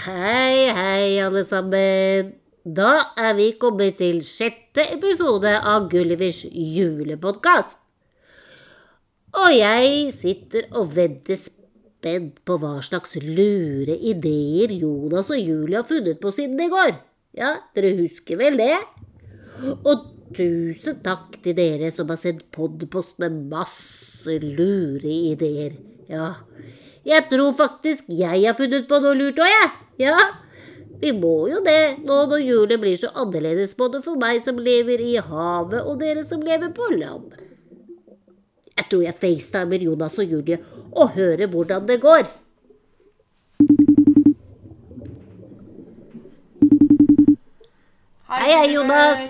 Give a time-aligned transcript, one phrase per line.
[0.00, 2.30] Hei, hei, alle sammen.
[2.64, 7.76] Da er vi kommet til sjette episode av Gullivers julepodkast.
[9.42, 15.88] Og jeg sitter og venter spent på hva slags lure ideer Jonas og Julie har
[15.90, 16.96] funnet på siden i går.
[17.36, 18.78] Ja, dere husker vel det?
[19.84, 25.76] Og tusen takk til dere som har sendt podpost med masse lure ideer.
[26.08, 26.38] Ja,
[27.10, 29.70] jeg tror faktisk jeg har funnet på noe lurt òg, jeg.
[30.06, 30.16] Ja,
[31.00, 35.00] vi må jo det nå når julen blir så annerledes både for meg som lever
[35.02, 37.32] i havet, og dere som lever på land.
[38.76, 40.60] Jeg tror jeg facetimer Jonas og Julie
[40.90, 42.28] og hører hvordan det går.
[48.30, 49.24] Hei, hei, Jonas.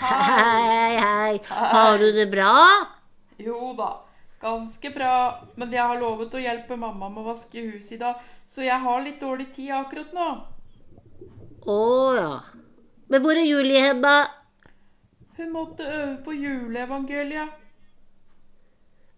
[0.00, 1.40] Hei, Hei, hei.
[1.50, 2.54] Har du det bra?
[3.40, 3.90] Jo da,
[4.40, 5.14] ganske bra.
[5.54, 8.80] Men jeg har lovet å hjelpe mamma med å vaske huset i dag, så jeg
[8.82, 10.28] har litt dårlig tid akkurat nå.
[11.68, 11.80] Å
[12.16, 12.34] ja.
[13.10, 14.30] Men hvor er Julie hen, da?
[15.36, 17.56] Hun måtte øve på juleevangeliet.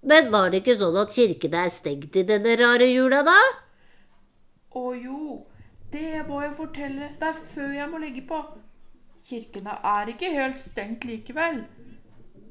[0.03, 3.39] Men var det ikke sånn at kirkene er stengt i denne rare jula, da?
[4.75, 5.43] Å jo,
[5.95, 8.41] det må jeg fortelle deg før jeg må legge på.
[9.23, 11.63] Kirkene er ikke helt stengt likevel.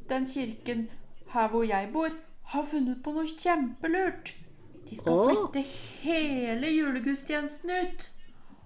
[0.08, 0.86] Den kirken
[1.34, 2.14] her hvor jeg bor,
[2.54, 4.34] har funnet på noe kjempelurt.
[4.90, 5.30] De skal Åh.
[5.30, 5.62] flytte
[6.04, 8.10] hele julegudstjenesten ut.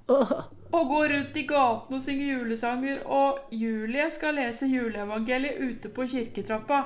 [0.10, 0.32] Åh,
[0.74, 3.04] Og gå rundt i gatene og synge julesanger.
[3.06, 6.80] Og Julie skal lese juleevangeliet ute på kirketrappa.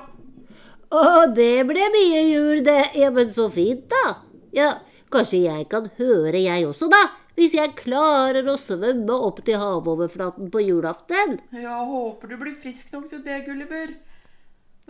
[0.90, 1.02] Å,
[1.34, 2.90] det ble mye jul, det.
[2.98, 4.16] Ja, men så fint, da.
[4.52, 4.72] Ja,
[5.12, 7.02] kanskje jeg kan høre, jeg også, da.
[7.38, 11.38] Hvis jeg klarer å svømme opp til havoverflaten på julaften.
[11.56, 13.94] Ja, håper du blir frisk nok til det, Gulliver.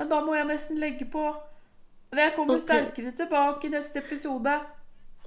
[0.00, 1.28] Men da må jeg nesten legge på.
[2.10, 2.66] Men jeg kommer okay.
[2.66, 4.54] sterkere tilbake i neste episode.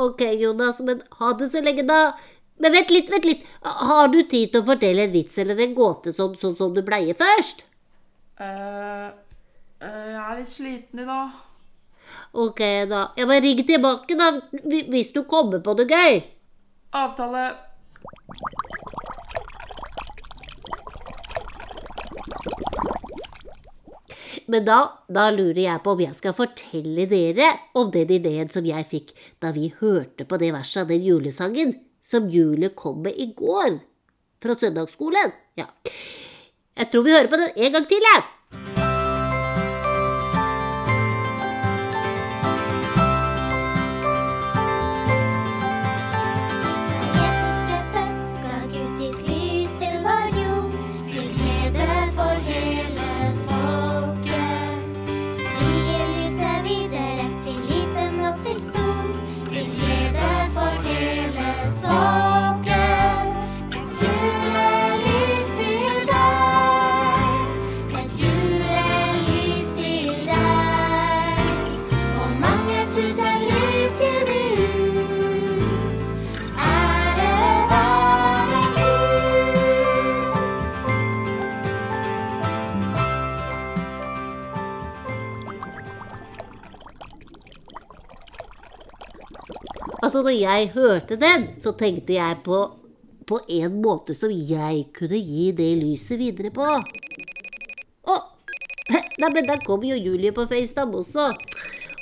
[0.03, 1.99] Ok, Jonas, men ha det så lenge, da.
[2.61, 3.45] Men vent litt, vent litt.
[3.63, 6.83] Har du tid til å fortelle en vits eller en gåte sånn, sånn som du
[6.85, 7.65] pleier først?
[8.41, 9.09] eh uh,
[9.83, 11.41] jeg er litt sliten i dag.
[12.33, 13.01] Ok, da.
[13.17, 14.31] Ja, men ring tilbake, da,
[14.63, 16.23] hvis du kommer på det gøy.
[16.93, 17.45] Avtale.
[24.51, 27.49] Men da, da lurer jeg på om jeg skal fortelle dere
[27.79, 31.75] om den ideen som jeg fikk da vi hørte på det verset av den julesangen
[32.03, 33.79] som julet kom med i går
[34.43, 35.31] fra søndagsskolen.
[35.59, 35.69] Ja.
[36.75, 38.23] Jeg tror vi hører på den en gang til, jeg.
[90.13, 92.57] Altså, når jeg hørte den, så tenkte jeg på,
[93.25, 96.67] på en måte som jeg kunne gi det lyset videre på.
[98.13, 98.17] Å!
[98.93, 101.25] Nei, men der kom jo Julie på FaceTime også.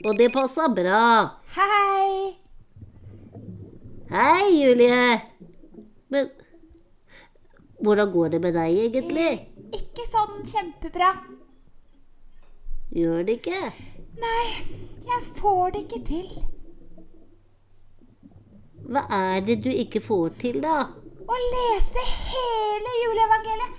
[0.03, 0.99] Og det passa bra.
[1.55, 2.35] Hei!
[4.11, 5.09] Hei, Julie.
[6.11, 6.35] Men
[7.79, 9.33] hvordan går det med deg egentlig?
[9.71, 11.15] Ikke sånn kjempebra.
[12.91, 13.67] Gjør det ikke?
[14.19, 14.47] Nei,
[14.99, 16.33] jeg får det ikke til.
[18.91, 20.81] Hva er det du ikke får til, da?
[21.31, 23.77] Å lese hele juleevangeliet.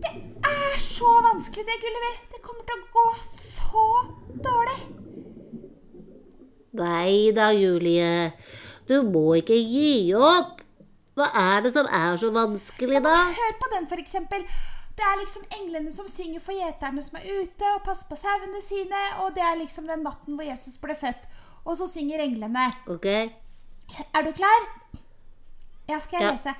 [0.00, 0.10] Det
[0.48, 2.16] er så vanskelig, det, Gulliver.
[2.32, 3.84] Det kommer til å gå så
[4.46, 4.80] dårlig.
[6.80, 8.32] Nei da, Julie.
[8.90, 10.64] Du må ikke gi opp.
[11.14, 13.14] Hva er det som er så vanskelig, da?
[13.36, 14.42] Hør på den, for eksempel.
[14.98, 18.62] Det er liksom englene som synger for gjeterne som er ute og passer på sauene
[18.64, 21.30] sine, og det er liksom den natten hvor Jesus ble født.
[21.62, 22.66] Og så synger englene.
[22.90, 23.06] Ok?
[24.14, 24.66] Er du klar?
[25.88, 26.30] Ja, skal Ja.
[26.30, 26.54] lese.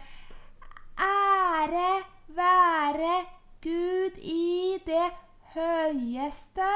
[0.98, 3.24] Ære være
[3.62, 5.12] Gud i det
[5.54, 6.72] høyeste,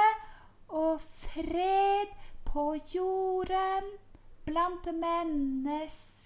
[0.69, 2.07] og fred
[2.45, 3.85] på jorden
[4.47, 6.25] blant mennesker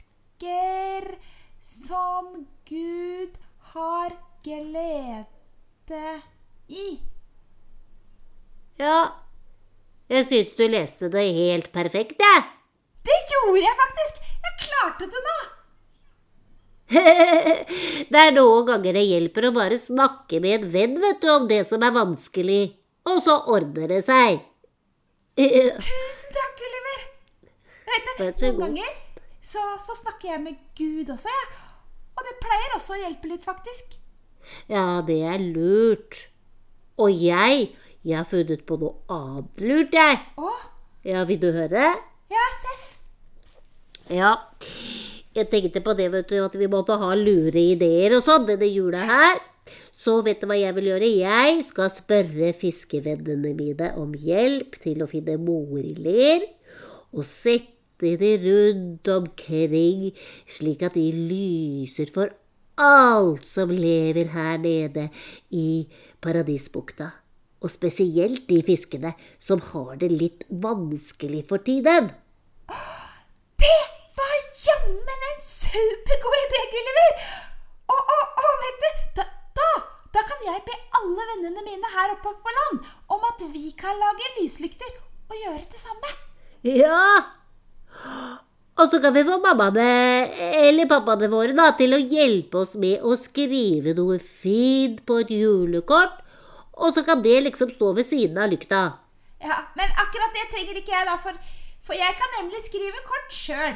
[1.60, 3.38] som Gud
[3.72, 4.10] har
[4.44, 5.26] glede
[6.68, 7.00] i.
[8.78, 9.06] Ja.
[10.08, 12.42] Jeg syns du leste det helt perfekt, jeg.
[13.08, 14.20] Det gjorde jeg faktisk!
[14.48, 15.38] Jeg klarte det nå!
[18.12, 21.48] Det er noen ganger det hjelper å bare snakke med en venn vet du, om
[21.50, 22.62] det som er vanskelig,
[23.08, 24.38] og så ordner det seg.
[25.38, 27.04] Tusen takk, Gulliver!
[27.88, 28.94] Vet du, noen ganger
[29.44, 31.60] så, så snakker jeg med Gud også, jeg.
[32.18, 33.94] Og det pleier også å hjelpe litt, faktisk.
[34.72, 36.24] Ja, det er lurt.
[36.98, 37.68] Og jeg,
[38.02, 40.20] jeg har funnet på noe annet lurt, jeg.
[40.40, 40.52] Å,
[41.06, 41.92] Ja, vil du høre?
[42.32, 42.87] ja, Seff.
[44.12, 44.34] Ja.
[45.36, 48.68] Jeg tenkte på det, vet du, at vi måtte ha lure ideer og sånn denne
[48.70, 49.40] jula her.
[49.92, 51.08] Så vet du hva jeg vil gjøre?
[51.20, 56.46] Jeg skal spørre fiskevennene mine om hjelp til å finne moriler,
[57.12, 60.10] og sette de rundt omkring,
[60.46, 62.30] slik at de lyser for
[62.78, 65.08] alt som lever her nede
[65.50, 65.88] i
[66.22, 67.10] Paradisbukta.
[67.58, 69.12] Og spesielt de fiskene
[69.42, 72.12] som har det litt vanskelig for tiden.
[73.58, 73.80] Det
[74.18, 77.18] var jammen en supergod idé, Gulliver!
[77.88, 79.24] Og, og, og vet du, da,
[79.58, 79.68] da,
[80.14, 83.96] da kan jeg be alle vennene mine her oppe på land om at vi kan
[83.98, 84.94] lage lyslykter
[85.28, 86.14] og gjøre det samme.
[86.62, 87.02] Ja!
[88.78, 89.84] Og så kan vi få mammaene
[90.68, 95.32] eller pappaene våre da, til å hjelpe oss med å skrive noe fint på et
[95.34, 96.20] julekort.
[96.78, 98.82] Og så kan det liksom stå ved siden av lykta.
[99.42, 101.34] Ja, Men akkurat det trenger ikke jeg, da, for,
[101.82, 103.74] for jeg kan nemlig skrive kort sjøl.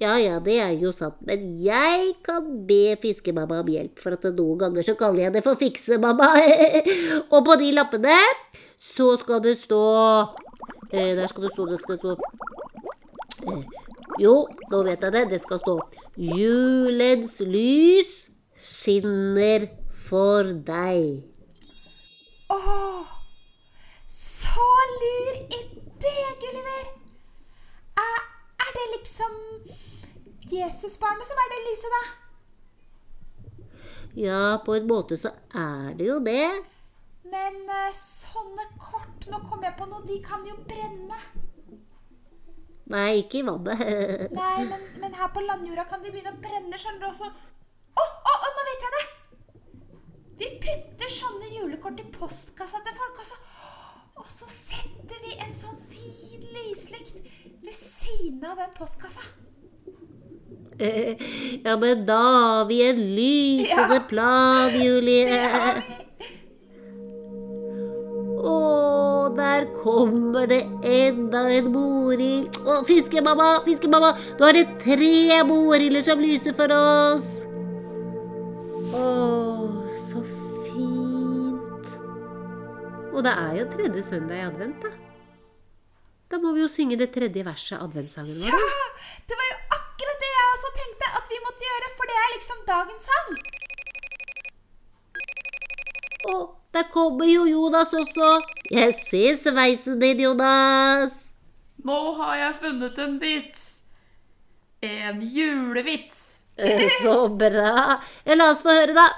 [0.00, 4.24] Ja, ja, det er jo sant, men jeg kan be fiskemamma om hjelp, for at
[4.32, 6.30] noen ganger så kaller jeg det for fiksemamma.
[7.34, 8.16] og på de lappene
[8.80, 9.82] så skal det stå
[10.92, 12.14] eh, Der skal det stå, det skal stå
[13.44, 13.60] eh,
[14.22, 14.34] Jo,
[14.72, 15.26] nå vet jeg det.
[15.34, 15.76] Det skal stå
[16.16, 18.16] Julens lys
[18.60, 19.68] skinner
[20.08, 21.22] for deg.
[22.50, 23.04] Åh,
[24.08, 24.66] så
[25.00, 26.88] lur idé, Gulliver!
[27.96, 28.29] Er, er
[28.80, 29.38] det liksom
[30.50, 32.02] Jesusbarnet som er det lyset, da?
[34.18, 36.48] Ja, på en måte så er det jo det.
[37.30, 41.20] Men eh, sånne kort Nå kom jeg på noe, de kan jo brenne.
[42.90, 43.84] Nei, ikke i vannet.
[44.40, 47.28] Nei, men, men her på landjorda kan de begynne å brenne, skjønner du også.
[47.30, 49.04] Å, oh, oh, oh, nå vet jeg det!
[50.40, 53.38] Vi putter sånne julekort i postkassa til folk, og så,
[54.20, 57.20] og så setter vi en sånn fin lyslykt
[57.64, 59.24] ved siden av den postkassa.
[60.80, 64.04] Ja, men da har vi en lysende Ja.
[64.08, 65.28] plan, Julie.
[68.40, 68.54] Å,
[69.36, 72.56] der kommer det enda en morild.
[72.64, 77.28] Å, fiskemamma, fiskemamma, nå er det tre morilder som lyser for oss.
[78.96, 79.04] Å,
[83.20, 84.90] Og det er jo tredje søndag i advent, da.
[86.32, 88.60] Da må vi jo synge det tredje verset av adventssangen Ja,
[89.28, 92.30] det var jo akkurat det jeg også tenkte at vi måtte gjøre, for det er
[92.36, 93.28] liksom dagens sang.
[96.30, 96.34] Å,
[96.78, 98.30] der kommer jo Jonas også.
[98.72, 101.18] Jeg ser sveisen din, Jonas.
[101.84, 103.66] Nå har jeg funnet en vits.
[104.80, 106.22] En julevits.
[106.56, 107.98] Eh, Så bra.
[108.32, 109.10] La oss få høre, da.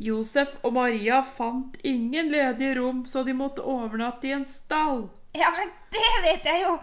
[0.00, 5.08] Josef og Maria fant ingen ledige rom, så de måtte overnatte i en stall.
[5.36, 6.78] Ja, men det vet jeg jo.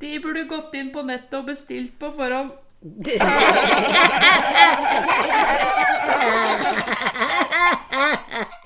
[0.00, 2.50] De burde gått inn på nettet og bestilt på forhånd.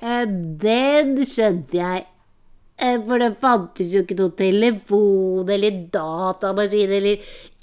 [0.03, 0.27] Eh,
[0.63, 2.05] Den skjønte jeg.
[2.83, 7.17] Eh, For det fantes jo ikke noe telefon eller datamaskin eller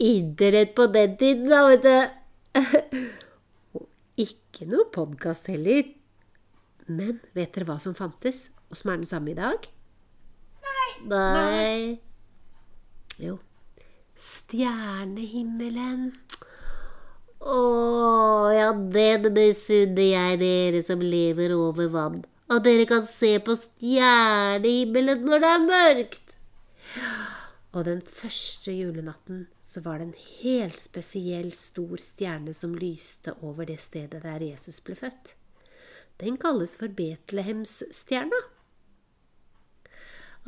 [0.10, 1.98] internett på den tiden, da, vet du.
[4.60, 5.86] Ikke noe podkast heller.
[6.92, 9.64] Men vet dere hva som fantes, og som er den samme i dag?
[10.68, 10.90] Nei.
[11.08, 11.78] Nei.
[13.24, 13.38] Jo.
[14.20, 16.10] Stjernehimmelen.
[17.40, 17.62] Å,
[18.52, 22.20] ja, den misunner jeg dere som lever over vann.
[22.52, 26.36] At dere kan se på stjernehimmelen når det er mørkt.
[27.72, 33.68] Og den første julenatten så var det en helt spesiell stor stjerne som lyste over
[33.70, 35.36] det stedet der Jesus ble født.
[36.18, 38.40] Den kalles for Betlehemsstjerna.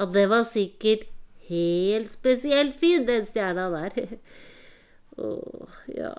[0.01, 1.05] Og det var sikkert
[1.51, 4.17] helt spesielt fin, den stjerna der.
[5.21, 6.15] Åh, ja.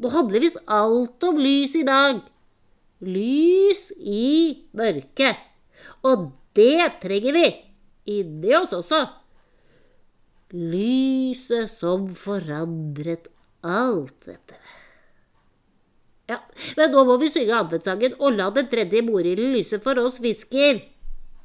[0.00, 2.18] Nå handler visst alt om lys i dag.
[3.06, 5.38] Lys i mørket.
[6.02, 7.46] Og det trenger vi
[8.18, 9.04] inni oss også.
[10.50, 13.28] Lyset som forandret
[13.62, 14.76] alt, vet dere.
[16.30, 16.38] Ja,
[16.78, 20.78] men nå må vi synge adventssangen og la den tredje morilden lyse for oss fisker.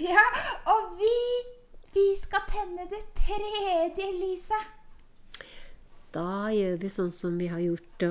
[0.02, 0.26] Ja,
[0.70, 1.14] og vi,
[1.96, 4.72] vi skal tenne det tredje lyset.
[6.16, 8.06] Da gjør vi sånn som vi har gjort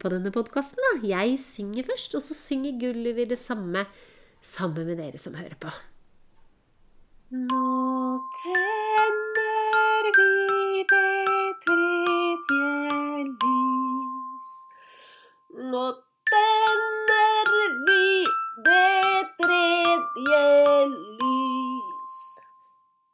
[0.00, 1.02] på denne podkasten.
[1.04, 3.84] Jeg synger først, og så synger Gulliver det samme
[4.40, 5.72] sammen med dere som hører på.
[7.36, 7.66] Nå
[8.40, 8.79] tenner
[15.80, 15.86] Nå
[16.28, 17.50] tenner
[17.86, 18.24] vi
[18.64, 20.40] det tredje
[20.88, 22.16] lys.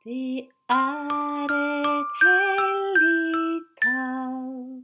[0.06, 4.82] Det er et hellig tall.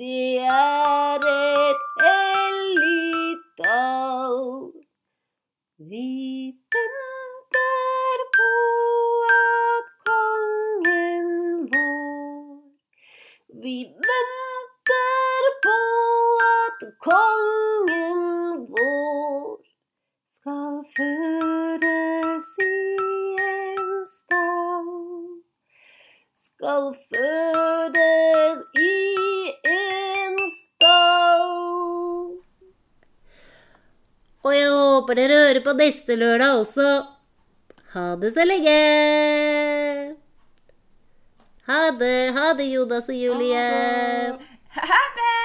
[0.00, 4.72] Det er et hellig tall.
[5.92, 6.10] Vi
[6.76, 8.50] venter på
[9.36, 11.32] at kongen
[11.72, 12.60] vår
[13.62, 14.37] Vi venter
[16.98, 18.22] kongen
[18.72, 19.58] vår
[20.28, 22.72] skal fødes i
[23.42, 24.90] en stall.
[26.34, 28.96] Skal fødes i
[29.74, 31.46] en stall.
[34.42, 36.90] Og jeg håper dere hører på neste lørdag også.
[37.94, 38.78] Ha det så lenge!
[41.68, 43.66] Ha det, ha det, Jonas og Julie.
[44.78, 45.37] Ha det!